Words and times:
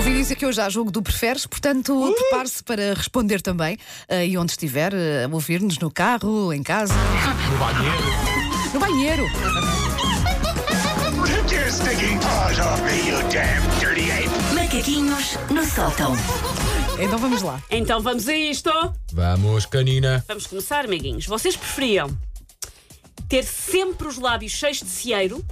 Ouvi 0.00 0.14
dizer 0.14 0.34
que 0.36 0.46
hoje 0.46 0.58
há 0.60 0.68
jogo 0.70 0.90
do 0.90 1.02
Preferes, 1.02 1.44
portanto, 1.46 2.14
prepare-se 2.16 2.62
para 2.64 2.94
responder 2.94 3.42
também. 3.42 3.76
eh, 4.08 4.26
e 4.28 4.38
onde 4.38 4.52
estiver, 4.52 4.94
a 4.94 5.28
ouvir-nos 5.30 5.78
no 5.78 5.90
carro, 5.90 6.52
em 6.54 6.62
casa, 6.62 6.94
No 6.94 7.58
banheiro. 7.58 8.04
no 8.72 8.80
banheiro. 8.80 9.24
Macaquinhos 14.54 15.36
no 15.50 15.64
sótão. 15.64 16.14
Então 16.98 17.18
vamos 17.18 17.42
lá. 17.42 17.62
Então 17.70 18.00
vamos 18.00 18.28
a 18.28 18.34
isto. 18.34 18.70
Vamos, 19.12 19.66
canina. 19.66 20.24
Vamos 20.26 20.46
começar, 20.46 20.84
amiguinhos. 20.84 21.26
Vocês 21.26 21.56
preferiam 21.56 22.08
ter 23.28 23.44
sempre 23.44 24.08
os 24.08 24.18
lábios 24.18 24.52
cheios 24.52 24.78
de 24.78 24.86
cieiro, 24.88 25.44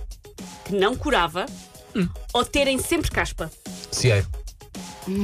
que 0.64 0.74
não 0.74 0.96
curava, 0.96 1.44
ou 2.32 2.44
terem 2.44 2.78
sempre 2.78 3.10
caspa? 3.10 3.50
Cieiro. 3.92 4.26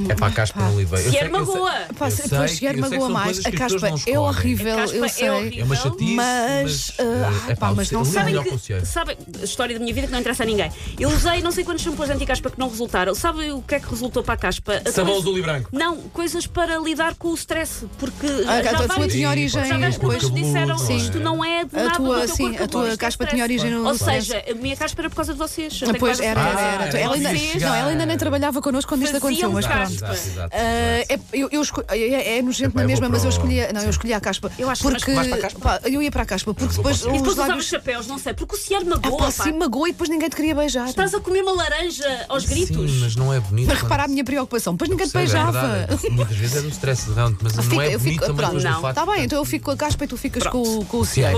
É 0.09 0.15
para 0.15 0.27
a 0.27 0.31
caspa 0.31 0.61
não 0.61 0.79
lhe 0.79 0.85
veio. 0.85 1.03
Eu 1.05 1.11
Cieiro 1.11 1.31
sei- 1.31 1.41
eu 1.41 1.47
sei- 1.47 1.55
magoa. 1.55 1.73
Pá, 1.99 2.11
se- 2.11 2.23
eu 2.35 2.49
sei 2.49 2.69
que 2.71 2.77
magoa 2.81 2.99
são 3.01 3.11
mais. 3.11 3.25
coisas 3.27 3.47
A 3.47 3.51
que 3.51 3.57
as 3.57 3.73
pessoas 3.73 3.83
caspa 3.83 3.89
não 3.89 3.95
é 3.95 3.99
escolhem. 3.99 4.19
horrível, 4.19 4.73
A 4.73 4.77
caspa 4.77 4.97
eu 4.97 5.05
é 5.05 5.09
sei. 5.09 5.31
horrível. 5.31 5.61
É 5.61 5.65
uma 5.65 5.77
chatice. 5.77 6.15
Mas, 6.15 6.65
Mas, 6.65 6.93
ah, 6.99 7.51
é 7.51 7.55
pá, 7.55 7.69
pá, 7.69 7.75
mas 7.75 7.91
não 7.91 8.05
sei. 8.05 8.15
Sabem 8.15 8.39
o 8.39 8.43
que, 8.45 8.87
sabem, 8.87 9.17
a 9.41 9.45
história 9.45 9.75
da 9.75 9.81
minha 9.81 9.95
vida 9.95 10.07
que 10.07 10.13
não 10.13 10.21
interessa 10.21 10.43
a 10.43 10.47
ninguém. 10.47 10.71
Eu 10.99 11.09
usei 11.11 11.43
não 11.43 11.51
sei 11.51 11.65
quantos 11.65 11.83
shampoos 11.85 12.11
anti-caspa 12.11 12.51
que 12.51 12.59
não 12.59 12.69
resultaram. 12.69 13.15
Sabem 13.15 13.53
o 13.53 13.63
que 13.63 13.75
é 13.75 13.81
que 13.81 13.89
resultou 13.89 14.23
para 14.23 14.35
a 14.35 14.37
caspa? 14.37 14.81
A 14.85 14.91
Sabão 14.93 15.13
coisa- 15.15 15.29
azul 15.29 15.39
e 15.39 15.43
branco. 15.43 15.69
Não, 15.73 15.97
coisas 15.97 16.47
para 16.47 16.79
lidar 16.79 17.15
com 17.15 17.29
o 17.29 17.35
stress. 17.35 17.87
Porque 17.99 18.27
Ah, 18.47 18.63
já 18.63 18.71
a 18.71 18.75
tua 18.75 18.87
vários- 18.87 19.13
tinha 19.13 19.29
origem. 19.29 19.65
Já 19.65 19.79
vários 19.79 19.99
Pois, 19.99 20.31
disseram 20.33 20.79
sim. 20.79 20.97
isto 20.97 21.19
não 21.21 21.45
é 21.45 21.65
de 21.65 21.77
A 21.79 21.85
nada 21.85 21.97
tua, 21.97 22.21
do 22.21 22.27
teu 22.27 22.37
sim, 22.37 22.49
corpo, 22.49 22.63
a 22.65 22.69
tua 22.69 22.83
isto 22.85 22.95
é 22.95 22.97
caspa 22.97 23.25
stress. 23.25 23.31
tinha 23.35 23.45
origem 23.45 23.71
no 23.71 23.87
Ou 23.87 23.93
stress. 23.95 24.27
seja, 24.29 24.45
a 24.51 24.55
minha 24.55 24.77
caspa 24.77 25.03
era 25.03 25.11
por 25.11 25.17
causa 25.17 25.33
de 25.33 25.39
vocês. 25.39 25.73
Eu 25.75 25.87
tenho 25.89 25.99
Pois 25.99 26.19
quase 26.19 26.25
era, 26.31 26.41
certeza. 26.43 26.61
era. 26.67 26.85
Ah, 26.85 26.99
Ela 27.01 27.15
ainda, 27.15 27.33
não, 27.33 27.75
ela 27.75 27.91
ainda 27.91 28.07
nem 28.07 28.17
trabalhava 28.17 28.63
connosco 28.63 28.89
quando 28.89 29.03
isto 29.03 29.17
aconteceu, 29.17 29.51
mas. 29.53 29.67
Caspa. 29.79 29.95
Exato, 29.95 30.13
exato, 30.15 30.51
Ah, 30.55 31.01
exato. 31.01 31.13
é, 31.13 31.21
eu, 31.39 31.49
eu 31.53 31.63
esco- 31.63 31.85
é, 31.89 32.39
é 32.39 32.43
nojento 32.43 32.77
na 32.77 32.85
mesma, 32.85 33.09
mas 33.09 33.25
eu 33.25 33.31
escolhi, 33.31 33.73
não, 33.73 33.83
eu 33.83 33.91
escolhi 33.91 34.13
a 34.13 34.21
caspa. 34.21 34.51
Eu 34.59 34.69
acho 34.71 34.83
que 34.83 34.89
porque 34.91 35.13
para 35.13 35.35
a 35.35 35.39
caspa? 35.39 35.61
pá, 35.61 35.81
eu 35.89 36.03
ia 36.03 36.11
para 36.11 36.23
a 36.23 36.27
caspa, 36.27 36.55
porque 36.55 36.75
depois 36.77 36.97
E 37.01 37.07
os 37.07 37.13
depois 37.13 37.33
usava 37.33 37.49
lábios. 37.49 37.65
os 37.65 37.71
chapéus, 37.71 38.07
não 38.07 38.19
sei, 38.19 38.35
porque 38.35 38.55
o 38.55 38.59
ciar 38.59 38.83
Ah, 38.83 38.85
magoa. 38.85 39.19
pá. 39.19 39.31
sim, 39.31 39.53
magoa 39.53 39.89
e 39.89 39.93
depois 39.93 40.09
ninguém 40.11 40.29
te 40.29 40.37
queria 40.37 40.55
beijar. 40.55 40.89
Estás 40.89 41.15
a 41.15 41.21
comer 41.21 41.43
uma 41.43 41.53
laranja 41.53 42.27
aos 42.29 42.45
gritos. 42.45 42.91
Sim, 42.91 43.01
mas 43.01 43.17
não 43.17 43.33
é 43.33 43.41
bonito. 43.41 43.67
Para 43.69 43.77
reparar 43.79 44.05
a 44.05 44.09
minha 44.09 44.25
preocupação, 44.25 44.75
depois 44.75 44.91
ninguém 44.91 45.07
te 45.09 45.17
é 45.17 45.21
beijava. 45.21 45.87
é- 46.05 46.11
Muitas 46.11 46.37
vezes 46.37 46.57
é 46.57 46.61
do 46.63 46.69
stress 46.69 47.11
round, 47.11 47.37
mas 47.43 47.55
não 47.55 47.81
é 47.83 47.95
eu 47.95 47.99
bonito 47.99 48.35
pronto, 48.35 48.61
não. 48.61 48.89
Está 48.91 49.07
bem, 49.07 49.25
então 49.25 49.39
eu 49.39 49.45
fico 49.45 49.67
com 49.67 49.71
a 49.73 49.77
caspa 49.77 50.05
e 50.05 50.07
tu 50.07 50.17
ficas 50.17 50.47
com, 50.47 50.61
o- 50.63 50.85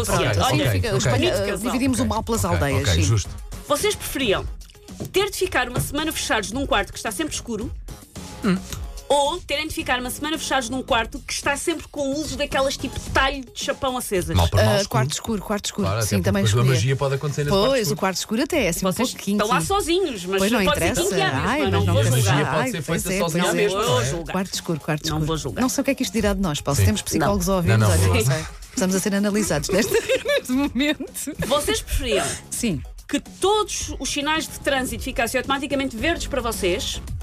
casal. 0.04 1.58
dividimos 1.60 2.00
o 2.00 2.06
mal 2.06 2.22
pelas 2.22 2.44
aldeias. 2.44 2.88
ok, 2.88 3.02
justo. 3.02 3.30
Vocês 3.68 3.94
preferiam 3.94 4.44
ter 5.12 5.30
de 5.30 5.36
ficar 5.36 5.68
uma 5.68 5.80
semana 5.80 6.12
fechados 6.12 6.52
num 6.52 6.66
quarto 6.66 6.92
que 6.92 6.98
está 6.98 7.10
sempre 7.10 7.34
escuro? 7.34 7.70
Ou 9.08 9.38
terem 9.40 9.68
de 9.68 9.72
ficar 9.72 10.00
uma 10.00 10.10
semana 10.10 10.36
fechados 10.36 10.68
num 10.68 10.82
quarto 10.82 11.20
que 11.20 11.32
está 11.32 11.56
sempre 11.56 11.86
com 11.92 12.12
luzes 12.12 12.34
daquelas 12.34 12.76
tipo 12.76 12.98
de 12.98 13.08
talho 13.10 13.44
de 13.44 13.50
chapão 13.64 13.96
acesas? 13.96 14.34
Mal 14.36 14.48
para 14.48 14.64
mal. 14.64 14.72
Ah, 14.72 14.76
escuro. 14.78 14.88
quarto 14.90 15.12
escuro, 15.12 15.42
quarto 15.42 15.64
escuro. 15.66 15.82
Claro, 15.86 15.98
até 16.00 16.06
sim, 16.08 16.16
porque 16.16 16.24
também 16.24 16.42
depois 16.44 16.66
a 16.66 16.68
magia 16.68 16.96
pode 16.96 17.14
acontecer 17.14 17.44
nesse 17.44 17.50
quarto 17.52 17.68
Pois, 17.68 17.80
escuro. 17.82 17.94
o 17.94 18.00
quarto 18.00 18.16
escuro 18.16 18.42
até 18.42 18.64
é 18.64 18.68
assim 18.70 18.84
um 18.84 18.90
Vocês 18.92 19.08
pouco 19.10 19.22
quinky. 19.24 19.42
estão 19.42 19.48
lá 19.56 19.60
sozinhos, 19.60 20.24
mas 20.24 20.38
Pois 20.40 20.50
não 20.50 20.64
pode 20.64 20.78
ser 20.80 20.86
interessa. 20.90 21.00
à 21.02 21.18
mesma, 21.18 21.48
Ai, 21.48 21.60
mas 21.62 21.70
não, 21.72 21.84
não 21.84 21.94
vou 21.94 22.02
interessa. 22.02 22.30
magia 22.32 22.46
pode 22.46 22.70
ser 22.70 22.76
Ai, 22.76 22.82
feita 22.82 22.82
pois 22.86 23.06
é, 23.06 23.18
sozinha 23.20 23.44
pois 23.44 23.44
à 23.44 23.48
é. 23.48 23.52
mesma, 23.52 23.78
não 23.80 23.86
não 23.88 24.00
é? 24.00 24.02
é? 24.02 24.10
julgar. 24.10 24.32
Quarto 24.32 24.54
escuro, 24.54 24.80
quarto 24.80 25.02
Não 25.02 25.06
escuro. 25.08 25.26
vou 25.26 25.36
julgar. 25.36 25.60
Não 25.62 25.68
sei 25.68 25.82
o 25.82 25.84
que 25.84 25.90
é 25.92 25.94
que 25.94 26.02
isto 26.02 26.12
dirá 26.12 26.34
de 26.34 26.40
nós, 26.40 26.60
Paulo. 26.60 26.74
Se 26.74 26.82
Sim. 26.82 26.86
temos 26.86 27.02
psicólogos 27.02 27.48
a 27.48 27.62
Não, 27.62 27.78
não, 27.78 27.88
olha, 27.88 27.96
vou- 27.98 28.14
não 28.16 28.24
sei. 28.24 28.44
Estamos 28.74 28.96
a 28.96 28.98
ser 29.00 29.14
analisados 29.14 29.68
neste, 29.68 29.92
neste 30.26 30.50
momento. 30.52 31.32
Vocês 31.46 31.80
preferiam 31.80 32.26
Sim. 32.50 32.82
que 33.08 33.20
todos 33.20 33.94
os 34.00 34.10
sinais 34.10 34.48
de 34.48 34.58
trânsito 34.58 35.04
ficassem 35.04 35.38
automaticamente 35.38 35.96
verdes 35.96 36.26
para 36.26 36.42
vocês 36.42 36.96
muito 36.96 37.15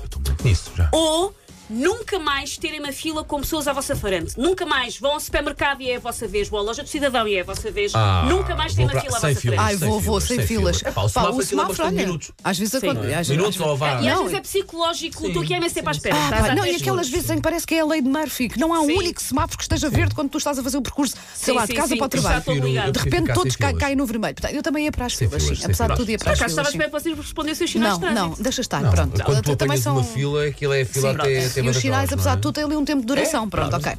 nisso 0.43 0.71
já. 0.75 0.89
ou 0.91 1.33
nunca 1.73 2.19
mais 2.19 2.57
terem 2.57 2.79
uma 2.79 2.91
fila 2.91 3.23
com 3.23 3.39
pessoas 3.41 3.67
à 3.67 3.73
vossa 3.73 3.95
frente? 3.95 4.37
Nunca 4.39 4.65
mais 4.65 4.97
vão 4.97 5.11
ao 5.13 5.19
supermercado 5.19 5.81
e 5.81 5.89
é 5.89 5.95
a 5.95 5.99
vossa 5.99 6.27
vez, 6.27 6.47
vão 6.49 6.59
à 6.59 6.63
loja 6.63 6.83
do 6.83 6.89
cidadão 6.89 7.27
e 7.27 7.35
é 7.35 7.41
a 7.41 7.43
vossa 7.43 7.71
vez. 7.71 7.91
Ah, 7.95 8.25
nunca 8.29 8.55
mais 8.55 8.73
têm 8.75 8.85
vou 8.85 8.93
uma 8.95 9.01
fila 9.01 9.17
à 9.17 9.19
vossa 9.19 9.27
filas. 9.27 9.41
frente. 9.41 9.59
Ai, 9.59 9.77
sem 9.77 9.87
vou, 9.89 9.99
vou, 9.99 10.01
filas, 10.21 10.23
sem 10.23 10.37
sem 10.37 10.47
filas. 10.47 10.77
filas. 10.79 10.93
Pá, 10.93 11.01
o 11.01 11.09
Pá, 11.11 11.43
semáforo 11.43 11.83
o 11.83 11.85
olha, 11.87 11.95
minutos. 11.95 12.31
às 12.43 12.57
vezes 12.57 12.75
acontece. 12.75 13.05
às 13.07 13.27
vezes- 13.27 13.29
Minutos 13.37 13.59
ou 13.59 13.75
vá. 13.77 14.01
E 14.01 14.07
às 14.09 14.19
vezes 14.19 14.33
é 14.33 14.39
psicológico, 14.41 15.27
estou 15.27 15.41
aqui 15.43 15.53
a 15.53 15.57
MSC 15.57 15.81
para 15.81 15.91
a 15.91 15.95
espera. 15.95 16.15
Ah, 16.15 16.51
há 16.51 16.55
não, 16.55 16.65
e 16.65 16.75
aquelas 16.75 17.09
vezes 17.09 17.29
em 17.29 17.35
que 17.35 17.41
parece 17.41 17.65
que 17.65 17.75
é 17.75 17.79
a 17.81 17.85
lei 17.85 18.01
de 18.01 18.09
Murphy, 18.09 18.49
que 18.49 18.59
não 18.59 18.73
há 18.73 18.79
um 18.81 18.85
único 18.95 19.21
semáforo 19.21 19.57
que 19.57 19.63
esteja 19.63 19.89
verde 19.89 20.13
quando 20.15 20.29
tu 20.29 20.37
estás 20.37 20.57
a 20.59 20.63
fazer 20.63 20.77
o 20.77 20.81
percurso, 20.81 21.15
sei 21.33 21.53
lá, 21.53 21.65
de 21.65 21.73
casa 21.73 21.95
para 21.95 22.05
o 22.05 22.09
trabalho. 22.09 22.43
De 22.91 22.99
repente 22.99 23.33
todos 23.33 23.55
caem 23.55 23.95
no 23.95 24.05
vermelho. 24.05 24.35
Portanto, 24.35 24.53
eu 24.55 24.61
também 24.63 24.85
ia 24.85 24.91
para 24.91 25.05
as 25.05 25.13
filas, 25.13 25.43
sim. 25.43 25.57
Apesar 25.63 25.87
de 25.89 25.95
tudo, 25.95 26.09
ia 26.11 26.17
para 26.17 26.31
as 26.33 26.37
filas. 26.37 26.51
estava 26.51 26.67
à 26.67 26.71
sim. 26.71 26.77
espera 26.77 26.89
que 26.91 26.99
vocês 27.03 27.17
respondessem 27.17 27.65
os 27.65 27.71
sinais 27.71 27.97
Não, 27.99 28.13
não, 28.13 28.29
deixa 28.39 28.61
estar. 28.61 28.81
Pronto. 28.89 29.23
quando 29.23 29.41
tu 29.41 29.55
Também 29.55 29.77
apanhas 29.77 29.83
são. 29.83 29.93
uma 29.97 30.03
fila, 30.03 30.45
aquilo 30.45 30.73
é 30.73 30.81
a 30.81 30.85
fila 30.85 31.11
até 31.11 31.49
E 31.63 31.69
os 31.69 31.75
Badajoz, 31.75 31.81
sinais, 31.81 32.11
apesar 32.11 32.33
é? 32.33 32.35
de 32.35 32.41
tudo, 32.41 32.55
têm 32.55 32.63
ali 32.63 32.75
um 32.75 32.85
tempo 32.85 33.01
de 33.01 33.07
duração. 33.07 33.45
É, 33.45 33.47
Pronto, 33.47 33.75
ok. 33.75 33.93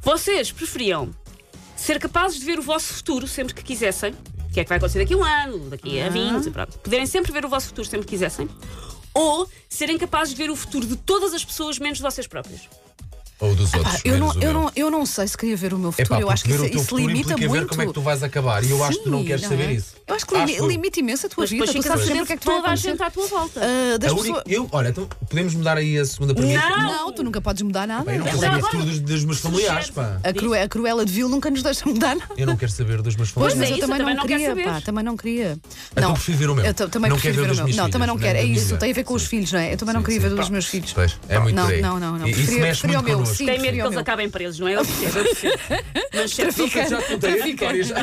Vocês 0.00 0.52
preferiam 0.52 1.10
ser 1.74 1.98
capazes 1.98 2.38
de 2.38 2.44
ver 2.44 2.58
o 2.58 2.62
vosso 2.62 2.94
futuro 2.94 3.26
sempre 3.26 3.54
que 3.54 3.62
quisessem? 3.62 4.12
O 4.12 4.52
que 4.52 4.60
é 4.60 4.64
que 4.64 4.68
vai 4.68 4.78
acontecer 4.78 4.98
daqui 4.98 5.14
a 5.14 5.16
um 5.16 5.24
ano, 5.24 5.70
daqui 5.70 6.00
a 6.00 6.08
20, 6.08 6.50
pronto. 6.50 6.78
Poderem 6.78 7.06
sempre 7.06 7.32
ver 7.32 7.44
o 7.44 7.48
vosso 7.48 7.68
futuro 7.68 7.86
sempre 7.86 8.06
que 8.06 8.10
quisessem? 8.10 8.48
Ou 9.12 9.48
serem 9.68 9.98
capazes 9.98 10.34
de 10.34 10.42
ver 10.42 10.50
o 10.50 10.56
futuro 10.56 10.86
de 10.86 10.96
todas 10.96 11.34
as 11.34 11.44
pessoas 11.44 11.78
menos 11.78 11.98
de 11.98 12.02
vocês 12.02 12.26
próprios? 12.26 12.68
Ou 13.38 13.54
dos 13.54 13.70
Pá, 13.70 13.78
outros. 13.78 14.00
eu, 14.04 14.18
não, 14.18 14.28
o 14.30 14.42
eu, 14.42 14.52
não, 14.54 14.72
eu 14.74 14.90
não 14.90 15.04
sei 15.04 15.28
se 15.28 15.36
queria 15.36 15.56
ver 15.58 15.74
o 15.74 15.78
meu 15.78 15.90
É 15.90 15.92
futuro. 15.92 16.08
pá, 16.08 16.20
eu 16.20 16.30
acho 16.30 16.42
que 16.44 16.50
isso, 16.52 16.62
o 16.62 16.66
isso 16.66 16.96
limita 16.96 17.36
muito. 17.36 17.52
ver 17.52 17.66
como 17.66 17.82
é 17.82 17.86
que 17.86 17.92
tu 17.92 18.00
vais 18.00 18.22
acabar. 18.22 18.64
E 18.64 18.70
eu 18.70 18.82
acho 18.82 18.96
que 18.98 19.04
tu 19.04 19.10
não 19.10 19.18
Sim, 19.20 19.24
queres 19.26 19.42
é? 19.44 19.48
saber 19.48 19.70
isso. 19.72 19.88
Eu 20.06 20.14
acho 20.14 20.26
que 20.26 20.34
Acho 20.36 20.52
eu. 20.54 20.66
limita 20.68 21.00
imenso 21.00 21.26
a 21.26 21.28
tua 21.28 21.42
Mas 21.42 21.50
vida. 21.50 21.66
Tu 21.66 21.82
sabes 21.82 22.06
sempre 22.06 22.22
o 22.22 22.26
que 22.26 22.32
é 22.32 22.36
que 22.38 22.46
vai 22.46 22.56
toda 22.56 22.68
a 22.70 22.76
gente 22.76 23.02
à 23.02 23.10
tua 23.10 23.26
volta. 23.26 23.60
Ah, 23.60 23.98
das 23.98 24.10
A 24.12 24.14
pessoas- 24.14 24.28
única- 24.38 24.42
eu, 24.46 24.68
olha, 24.72 24.88
então 24.88 25.06
podemos 25.28 25.54
mudar 25.54 25.76
aí 25.76 25.98
a 25.98 26.04
segunda 26.06 26.34
premissa. 26.34 26.60
Não! 26.66 26.78
Não, 27.06 27.12
tu 27.12 27.22
nunca 27.24 27.40
podes 27.42 27.62
mudar 27.62 27.86
nada. 27.86 28.10
Eu 28.10 28.20
não 28.20 28.24
Já 28.26 28.30
quero 28.30 28.40
saber 28.40 28.46
o 28.54 28.56
agora- 28.58 28.70
futuro 28.72 28.84
dos, 28.90 29.00
dos 29.00 29.24
meus 29.24 29.38
familiares, 29.40 29.90
pá. 29.90 30.18
A, 30.24 30.32
Cru- 30.32 30.54
a 30.54 30.68
Cruella 30.68 31.04
de 31.04 31.12
Vil 31.12 31.28
nunca 31.28 31.50
nos 31.50 31.62
deixa 31.62 31.86
mudar 31.86 32.14
nada. 32.16 32.32
Eu 32.38 32.46
não 32.46 32.56
quero 32.56 32.70
saber 32.72 33.02
dos 33.02 33.16
meus 33.16 33.30
Pois, 33.32 33.52
familiares. 33.52 33.58
mas 33.58 33.68
é 33.68 33.72
eu 33.72 33.76
isso, 33.76 33.86
também, 33.86 34.14
não 34.16 34.22
não 34.22 34.26
queria, 34.26 34.72
pá, 34.72 34.80
também 34.80 35.04
não 35.04 35.16
queria. 35.16 35.58
Então 35.94 36.12
prefiro 36.14 36.38
ver 36.38 36.50
o 36.50 36.54
meu. 36.54 36.64
Eu 36.64 36.72
ta- 36.74 36.88
também 36.88 37.10
Não 37.10 37.18
quero 37.18 37.34
ver 37.34 37.40
o 37.50 37.54
meu. 37.54 37.64
meus 37.64 37.76
Não, 37.76 37.90
também 37.90 38.06
não 38.08 38.16
quero. 38.18 38.38
É 38.38 38.44
isso, 38.44 38.76
tem 38.78 38.90
a 38.92 38.94
ver 38.94 39.04
com 39.04 39.12
os 39.14 39.22
Sim. 39.22 39.28
filhos, 39.28 39.52
não 39.52 39.60
é? 39.60 39.72
Eu 39.74 39.76
também 39.76 39.92
não 39.94 40.00
Sim, 40.00 40.04
queria 40.06 40.20
sim. 40.22 40.28
ver 40.28 40.34
dos 40.40 40.48
meus 40.50 40.64
filhos. 40.66 40.92
Pois, 40.92 41.18
é 41.28 41.38
muito 41.38 41.54
não, 41.56 41.68
não, 41.80 42.00
não, 42.00 42.18
não. 42.18 42.26
E 42.26 42.30
isso 42.30 42.40
Preferia- 42.42 42.62
mexe 42.62 42.86
muito 42.86 43.00
o 43.00 43.25
connosco. 43.26 43.36
sim. 43.36 43.46
Tem 43.46 43.58
medo 43.60 43.74
que 43.74 43.80
eles 43.82 43.96
acabem 43.96 44.30
presos, 44.30 44.58
não 44.60 44.68
é? 44.68 44.76
Eu 44.76 44.84
percebo, 44.84 45.18
eu 45.18 45.24
percebo. 45.24 45.58
Mas 46.14 46.34
certo, 46.34 46.68
Já 46.68 47.02
te 47.02 47.12
contei 47.12 47.30
a 47.32 47.82
já. 47.82 48.02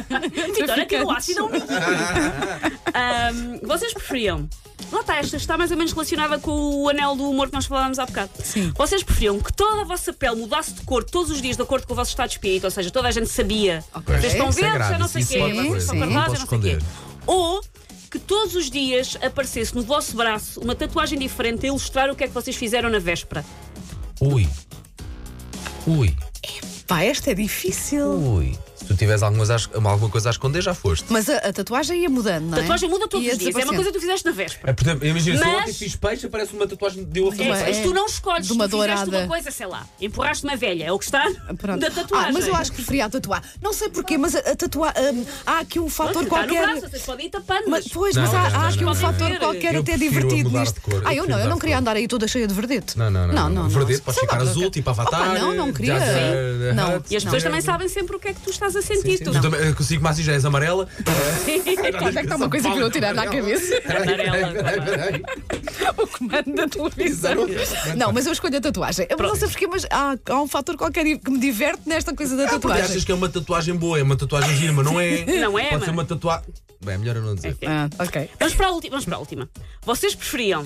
Vitória 0.53 0.85
tem 0.85 1.01
o 1.03 1.11
ácido 1.11 1.39
a 1.41 1.43
um 1.45 1.49
nível. 1.51 1.67
Ahm, 2.93 3.59
Vocês 3.63 3.93
preferiam. 3.93 4.47
Lá 4.91 4.99
está, 4.99 5.17
esta 5.17 5.37
está 5.37 5.57
mais 5.57 5.71
ou 5.71 5.77
menos 5.77 5.91
relacionada 5.91 6.37
com 6.37 6.51
o 6.51 6.89
anel 6.89 7.15
do 7.15 7.27
humor 7.29 7.47
que 7.47 7.53
nós 7.53 7.65
falávamos 7.65 7.97
há 7.97 8.05
bocado. 8.05 8.29
Sim. 8.43 8.71
Vocês 8.75 9.01
preferiam 9.01 9.39
que 9.39 9.51
toda 9.51 9.81
a 9.81 9.83
vossa 9.83 10.13
pele 10.13 10.35
mudasse 10.35 10.73
de 10.73 10.81
cor 10.83 11.03
todos 11.03 11.31
os 11.31 11.41
dias 11.41 11.55
de 11.55 11.63
acordo 11.63 11.87
com 11.87 11.93
o 11.93 11.95
vosso 11.95 12.11
estado 12.11 12.27
de 12.27 12.35
espírito, 12.35 12.65
ou 12.65 12.71
seja, 12.71 12.91
toda 12.91 13.07
a 13.07 13.11
gente 13.11 13.27
sabia. 13.27 13.83
Ok. 13.93 14.15
Vocês 14.15 14.33
estão 14.33 14.49
é 14.49 14.51
verdes, 14.51 14.89
eu 14.91 14.99
não 14.99 15.07
sei 15.07 15.21
o 15.21 15.23
isso 15.23 15.33
quê, 15.33 15.39
pode 15.39 15.53
vocês 15.53 15.83
estão 15.83 15.99
pardados, 15.99 16.27
Não 16.27 16.33
eu 16.35 16.39
não 16.39 16.47
sei 16.47 16.57
o 16.57 16.61
quê. 16.79 16.85
Ou 17.25 17.63
que 18.11 18.19
todos 18.19 18.55
os 18.55 18.69
dias 18.69 19.17
aparecesse 19.23 19.73
no 19.75 19.81
vosso 19.81 20.15
braço 20.15 20.59
uma 20.61 20.75
tatuagem 20.75 21.17
diferente 21.17 21.65
a 21.65 21.69
ilustrar 21.69 22.11
o 22.11 22.15
que 22.15 22.25
é 22.25 22.27
que 22.27 22.33
vocês 22.33 22.55
fizeram 22.55 22.87
na 22.87 22.99
véspera. 22.99 23.43
Ui. 24.21 24.47
Ui. 25.85 26.15
Pá, 26.87 27.03
esta 27.03 27.31
é 27.31 27.33
difícil. 27.33 28.05
Ui. 28.11 28.57
Se 28.83 28.87
tu 28.89 28.95
tiveres 28.97 29.23
alguma 29.23 29.39
coisa 29.39 29.53
a, 29.53 29.55
es- 29.57 29.69
alguma 29.73 30.09
coisa 30.09 30.29
a 30.29 30.31
esconder, 30.31 30.61
já 30.61 30.73
foste. 30.73 31.05
Mas 31.09 31.29
a, 31.29 31.37
a 31.37 31.53
tatuagem 31.53 32.01
ia 32.01 32.09
mudando, 32.09 32.45
não 32.47 32.53
A 32.55 32.59
é? 32.59 32.61
tatuagem 32.61 32.89
muda 32.89 33.07
todos 33.07 33.25
os 33.27 33.37
dias, 33.37 33.55
é 33.55 33.63
uma 33.63 33.73
coisa 33.73 33.91
que 33.91 33.97
tu 33.97 34.01
fizeste 34.01 34.25
na 34.25 34.31
véspera. 34.31 34.71
É, 34.71 34.73
por 34.73 34.83
exemplo, 34.83 35.07
imagina, 35.07 35.37
se 35.37 35.43
eu 35.43 35.49
ontem 35.57 35.73
fiz 35.73 35.95
peixe, 35.95 36.25
aparece 36.25 36.53
uma 36.53 36.67
tatuagem 36.67 37.03
de 37.05 37.23
a 37.23 37.31
fazer 37.31 37.43
É, 37.43 37.49
mas 37.49 37.77
tu 37.79 37.93
não 37.93 38.05
escolhes, 38.05 38.47
de 38.47 38.53
uma 38.53 38.67
tu 38.67 38.77
fizeste 38.81 39.05
dourada. 39.05 39.17
uma 39.25 39.27
coisa, 39.27 39.51
sei 39.51 39.67
lá, 39.67 39.85
empurraste 40.01 40.43
uma 40.45 40.55
velha, 40.55 40.83
é 40.85 40.91
o 40.91 40.99
que 40.99 41.05
está 41.05 41.23
Pronto. 41.57 41.79
da 41.79 41.89
tatuagem. 41.89 42.29
Ah, 42.29 42.33
mas 42.33 42.47
eu 42.47 42.55
acho 42.55 42.71
que 42.71 42.77
preferia 42.77 43.05
a 43.05 43.09
tatuar. 43.09 43.41
Não 43.61 43.71
sei 43.73 43.89
porquê, 43.89 44.17
mas 44.17 44.35
a, 44.35 44.39
a 44.39 44.55
tatuar. 44.55 44.93
hum, 44.97 45.25
há 45.45 45.59
aqui 45.59 45.79
um 45.79 45.89
fator 45.89 46.25
qualquer. 46.25 46.61
braço, 46.65 46.81
vocês 46.89 47.01
podem 47.03 47.25
ir 47.27 47.29
tapando. 47.29 47.69
Mas, 47.69 47.87
pois, 47.87 48.15
Não, 48.15 48.23
mas 48.23 48.33
não, 48.33 48.39
há, 48.39 48.49
não, 48.49 48.59
há 48.59 48.61
não, 48.63 48.69
aqui 48.69 48.83
não, 48.83 48.91
um 48.91 48.95
fator 48.95 49.31
Eu 49.31 49.39
qualquer 49.39 49.75
até 49.77 49.97
divertido 49.97 50.49
nisto. 50.49 50.81
Ah, 51.05 51.13
eu 51.15 51.25
não, 51.27 51.39
eu 51.39 51.49
não 51.49 51.57
queria 51.57 51.77
andar 51.79 51.95
aí 51.95 52.07
toda 52.07 52.27
cheia 52.27 52.47
de 52.47 52.53
verdete. 52.53 52.97
Não, 52.97 53.09
não, 53.09 53.27
não. 53.27 53.33
Não, 53.33 53.49
não, 53.49 53.63
não. 53.63 53.69
Verdete, 53.69 54.01
pode 54.01 54.17
Sei 54.17 54.27
lá, 54.27 54.33
ficar 54.33 54.43
não 54.43 54.51
azul, 54.51 54.69
tipo 54.69 54.89
avatar. 54.89 55.33
não, 55.39 55.53
não 55.55 55.71
queria. 55.73 55.99
já- 55.99 56.05
já- 56.05 56.73
Não. 56.73 56.87
já- 56.87 57.01
e 57.09 57.15
as 57.17 57.23
pessoas 57.23 57.43
Não. 57.43 57.49
também 57.51 57.61
sabem 57.61 57.87
sempre 57.87 58.15
o 58.15 58.19
que 58.19 58.27
é 58.29 58.33
que 58.33 58.41
tu 58.41 58.49
estás 58.49 58.72
a 58.75 58.81
sentir. 58.81 59.17
Sim, 59.17 59.25
também, 59.25 59.59
eu 59.61 59.75
consigo 59.75 60.03
mais 60.03 60.17
e 60.19 60.23
já 60.23 60.33
és 60.33 60.45
amarela. 60.45 60.87
Onde 61.45 61.69
é 61.69 62.11
que 62.11 62.19
está 62.21 62.35
uma 62.35 62.49
coisa 62.49 62.69
para 62.69 62.79
eu 62.79 62.91
tirar 62.91 63.13
da 63.13 63.25
cabeça? 63.25 63.75
Amarela. 63.85 65.21
o 65.97 66.07
comando 66.07 66.53
da 66.55 66.67
televisão. 66.67 67.35
Não, 67.97 68.11
mas 68.11 68.25
eu 68.25 68.33
escolho 68.33 68.57
a 68.57 68.61
tatuagem. 68.61 69.07
Eu 69.09 69.17
não 69.17 69.35
sei 69.35 69.47
porquê, 69.47 69.67
mas 69.67 69.85
há, 69.89 70.15
há 70.29 70.41
um 70.41 70.47
fator 70.47 70.75
qualquer 70.77 71.03
que 71.17 71.29
me 71.31 71.39
diverte 71.39 71.81
nesta 71.87 72.13
coisa 72.15 72.35
da 72.35 72.45
Ah, 72.45 72.49
tatuagem. 72.49 72.83
achas 72.83 73.03
que 73.03 73.11
é 73.11 73.15
uma 73.15 73.29
tatuagem 73.29 73.75
boa, 73.75 73.99
é 73.99 74.03
uma 74.03 74.15
tatuagem 74.15 74.55
gira, 74.57 74.73
mas 74.73 74.85
não 74.85 74.99
é. 74.99 75.23
Não 75.43 75.57
é, 75.59 75.63
Pode 75.63 75.73
mano. 75.73 75.85
ser 75.85 75.91
uma 75.91 76.05
tatuagem. 76.05 76.45
Bem, 76.83 76.95
é 76.95 76.97
melhor 76.97 77.15
eu 77.17 77.21
não 77.21 77.35
dizer. 77.35 77.57
Ah, 77.65 77.89
ok. 77.99 78.29
Vamos 78.39 78.55
para 78.55 78.67
a 78.67 78.71
última. 78.71 78.91
Vamos 78.91 79.05
para 79.05 79.15
a 79.15 79.19
última. 79.19 79.49
Vocês 79.85 80.15
preferiam. 80.15 80.65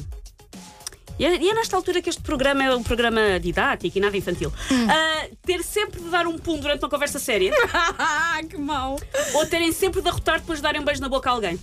E 1.19 1.25
é, 1.25 1.35
e 1.41 1.49
é 1.49 1.53
nesta 1.53 1.75
altura 1.75 2.01
que 2.01 2.09
este 2.09 2.21
programa 2.21 2.63
é 2.63 2.75
um 2.75 2.83
programa 2.83 3.39
didático 3.39 3.97
e 3.97 4.01
nada 4.01 4.15
infantil. 4.15 4.51
Hum. 4.71 4.87
Ah, 4.89 5.27
ter 5.45 5.63
sempre 5.63 5.99
de 5.99 6.09
dar 6.09 6.27
um 6.27 6.37
pum 6.37 6.59
durante 6.59 6.83
uma 6.83 6.89
conversa 6.89 7.17
séria 7.19 7.51
Ah, 7.73 8.39
que 8.47 8.57
mau. 8.57 8.99
ou 9.33 9.45
terem 9.47 9.71
sempre 9.71 10.01
de 10.01 10.07
arrotar 10.09 10.39
depois 10.39 10.59
de 10.59 10.63
darem 10.63 10.79
um 10.81 10.85
beijo 10.85 11.01
na 11.01 11.09
boca 11.09 11.29
a 11.29 11.33
alguém. 11.33 11.59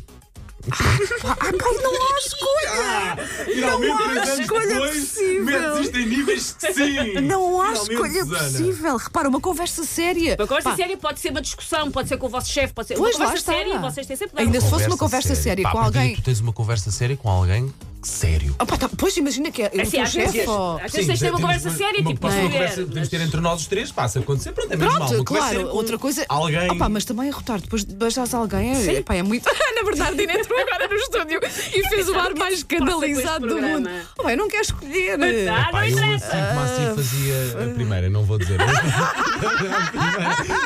Ah, 0.73 1.37
pai, 1.37 1.53
não 1.83 1.93
há 1.93 2.19
escolha! 2.19 3.27
Finalmente, 3.45 3.93
Não 4.15 4.23
há 4.23 4.41
escolha 4.41 4.79
possível. 4.89 5.45
metes 5.45 5.79
isto 5.81 5.99
em 5.99 6.07
níveis 6.07 6.57
de 6.59 6.73
sim. 6.73 7.21
Não 7.21 7.61
há 7.61 7.67
Finalmente, 7.77 7.93
escolha 7.93 8.25
Susana. 8.25 8.43
possível. 8.51 8.97
Repara, 8.97 9.29
uma 9.29 9.41
conversa 9.41 9.85
séria. 9.85 10.37
Uma 10.39 10.47
conversa 10.47 10.71
Pá, 10.71 10.77
séria 10.77 10.97
pode 10.97 11.21
ser 11.21 11.31
uma 11.31 11.43
discussão, 11.43 11.91
pode 11.91 12.09
ser 12.09 12.17
com 12.17 12.27
o 12.27 12.31
vosso 12.31 12.51
chefe, 12.51 12.73
pode 12.73 12.89
ser 12.89 12.95
Pois, 12.95 13.15
uma 13.15 13.27
conversa 13.27 13.53
séria. 13.53 13.79
Vocês 13.79 14.07
têm 14.07 14.17
sempre 14.17 14.43
Ainda 14.43 14.59
se 14.61 14.71
fosse 14.71 14.87
uma 14.87 14.97
conversa 14.97 15.35
séria 15.35 15.63
Pá, 15.65 15.71
com 15.73 15.79
alguém. 15.81 16.17
Tu 16.17 16.23
tens 16.23 16.41
uma 16.41 16.53
conversa 16.53 16.91
séria 16.91 17.17
com 17.17 17.29
alguém 17.29 17.73
sério. 18.05 18.55
Ah, 18.59 18.67
pá, 18.67 18.77
tá, 18.77 18.89
pois 18.97 19.17
imagina 19.17 19.51
que 19.51 19.63
é 19.63 19.71
o 19.75 19.81
Assim, 19.81 19.91
teu 19.93 20.03
às 20.03 20.15
vezes, 20.15 20.33
chefe. 20.33 20.49
ó. 20.49 20.77
às 20.77 20.93
vezes 20.93 21.07
tens 21.07 21.19
de 21.19 21.25
ter 21.25 21.31
uma 21.31 21.39
temos 21.39 21.41
conversa 21.41 21.71
séria, 21.71 22.01
uma, 22.01 22.11
tipo, 22.13 22.27
não 22.29 22.35
é? 22.35 22.43
conversa 22.43 22.75
que 22.81 22.87
podemos 22.87 23.09
ter 23.09 23.21
entre 23.21 23.41
nós 23.41 23.61
os 23.61 23.67
três, 23.67 23.91
passa 23.93 24.19
a 24.19 24.23
acontecer, 24.23 24.53
pronto, 24.53 24.73
é 24.73 24.77
mesmo 24.77 24.93
mal. 24.93 24.99
Pronto, 25.09 25.15
Uma 25.17 25.25
conversa 25.25 25.51
claro. 25.55 25.69
com 25.71 25.77
Outra 25.77 25.99
coisa. 25.99 26.25
Alguém. 26.29 26.71
Opa, 26.71 26.89
mas 26.89 27.05
também 27.05 27.31
arrotar 27.31 27.61
depois 27.61 27.85
de 27.85 27.95
beijares 27.95 28.35
alguém 28.35 28.73
é, 28.75 28.93
epá, 28.97 29.15
é 29.15 29.23
muito. 29.23 29.49
Ana 29.49 29.85
Bernardina 29.85 30.33
entrou 30.35 30.59
agora 30.61 30.89
no 30.89 30.95
estúdio 30.95 31.41
e 31.75 31.89
fez 31.89 32.09
o 32.09 32.19
ar 32.19 32.35
mais 32.35 32.55
escandalizado 32.55 33.47
do 33.47 33.53
programa? 33.55 33.79
mundo. 33.79 33.91
Oh, 34.19 34.29
eu 34.29 34.37
não 34.37 34.49
quero 34.49 34.63
escolher. 34.63 35.19
Ah, 35.51 35.69
Pá, 35.71 35.81
não 35.81 35.85
eu 35.87 35.93
interessa. 35.93 36.27
assim 36.27 36.47
como 36.49 36.61
assim 36.61 36.95
fazia 36.97 37.35
a 37.71 37.75
primeira, 37.75 38.11
não 38.11 38.25
vou 38.25 38.39
dizer. 38.39 38.59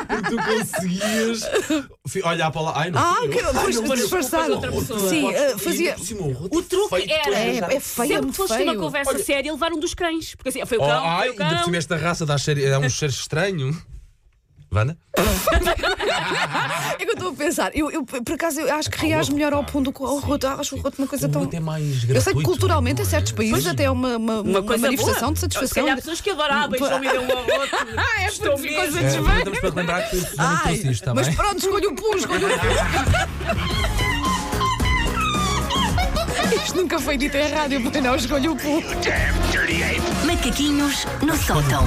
Porque 0.07 0.29
tu 0.29 0.37
conseguias 0.43 1.41
fi- 2.07 2.23
olhar 2.23 2.51
para 2.51 2.61
lá. 2.61 2.73
Ai, 2.75 2.91
não 2.91 2.99
Ah, 3.01 3.15
fui 3.17 3.25
eu. 3.25 3.29
que 3.31 3.41
depois 3.43 3.75
não 3.75 3.83
de 3.83 3.89
eu. 3.89 3.95
disfarçar. 3.95 4.49
outra 4.49 4.71
pessoa. 4.71 5.09
Sim, 5.09 5.29
eh, 5.33 5.57
fazia. 5.57 5.93
por 5.93 6.05
cima, 6.05 6.21
rosto 6.33 6.57
O 6.57 6.63
truque 6.63 6.95
feito 6.95 7.13
era- 7.35 7.73
É, 7.73 7.77
é 7.77 7.79
feio, 7.79 8.05
é 8.05 8.07
Sempre 8.07 8.15
que 8.15 8.21
muito 8.21 8.35
foste 8.35 8.57
ter 8.57 8.63
uma 8.63 8.71
feio. 8.71 8.79
conversa 8.83 9.19
séria, 9.19 9.51
levar 9.51 9.71
um 9.73 9.79
dos 9.79 9.93
cães. 9.93 10.35
Porque 10.35 10.49
assim, 10.49 10.65
foi 10.65 10.77
o 10.77 10.81
Oh, 10.81 10.87
cão, 10.87 11.05
ai, 11.05 11.19
foi 11.19 11.29
o 11.29 11.31
ainda 11.31 11.45
por 11.45 11.55
cão. 11.55 11.63
cima 11.65 11.77
esta 11.77 11.95
raça 11.97 12.25
dá, 12.25 12.37
cheiro, 12.37 12.69
dá 12.69 12.79
um 12.79 12.89
cheiro 12.89 13.13
estranho. 13.13 13.81
Vanda? 14.71 14.95
É 16.99 17.03
que 17.03 17.09
eu 17.09 17.13
estou 17.13 17.29
a 17.31 17.33
pensar. 17.33 17.71
Eu, 17.75 17.89
eu, 17.89 18.05
por 18.05 18.33
acaso, 18.33 18.59
eu 18.61 18.75
acho 18.75 18.87
que 18.91 19.03
reage 19.03 19.33
melhor 19.33 19.51
ao 19.51 19.63
pum 19.63 19.81
do 19.81 19.91
que 19.91 20.03
ao 20.03 20.19
roto. 20.19 20.45
Acho 20.45 20.75
o 20.75 20.79
roto 20.79 21.01
uma 21.01 21.07
coisa 21.07 21.25
O 21.27 21.31
tão. 21.31 21.49
é 21.51 21.59
mais 21.59 21.83
Eu 21.83 21.91
sei 21.95 21.99
que 22.03 22.13
gratuito, 22.13 22.43
culturalmente, 22.43 23.01
em 23.01 23.03
é? 23.03 23.07
certos 23.07 23.31
países, 23.31 23.65
até 23.65 23.85
é 23.85 23.89
uma, 23.91 24.15
uma, 24.17 24.41
uma 24.41 24.61
coisa 24.61 24.83
manifestação 24.85 25.21
boa. 25.21 25.33
de 25.33 25.39
Se 25.39 25.41
satisfação. 25.41 25.83
calhar 25.83 25.95
pessoas 25.97 26.21
que 26.21 26.29
adoravam 26.29 26.75
e 26.75 26.83
estão 26.83 26.99
um 27.01 27.31
ao 27.31 27.59
outro. 27.59 27.77
Ah, 27.97 28.21
é 28.21 28.27
Estou 28.27 28.57
mesmo. 28.59 28.79
É, 28.79 28.91
satisfeito. 28.91 29.37
Estamos 29.37 29.59
para 29.59 29.69
lembrar 29.73 30.09
que 30.09 30.17
o 30.17 30.21
que 30.25 30.35
Ai, 30.37 30.61
trouxe 30.63 30.91
isto, 30.91 31.15
mas 31.15 31.35
pronto, 31.35 31.57
escolho 31.57 31.89
o 31.89 31.95
pum, 31.95 32.15
escolho 32.15 32.47
o 32.47 32.59
pum. 32.59 33.88
Isto 36.63 36.77
nunca 36.77 36.99
foi 36.99 37.17
dito 37.17 37.35
em 37.37 37.51
rádio, 37.51 37.79
mas 37.81 38.03
não, 38.03 38.15
escolho 38.15 38.51
o 38.51 38.55
ape! 38.55 40.25
Macaquinhos 40.25 41.05
no 41.21 41.35
sótão. 41.37 41.83